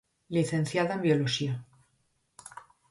Licenciada 0.37 0.95
en 0.95 1.03
Bioloxía. 1.03 1.53